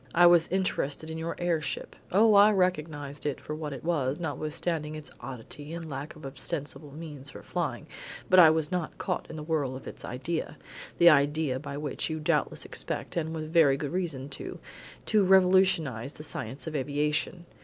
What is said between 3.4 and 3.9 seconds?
what it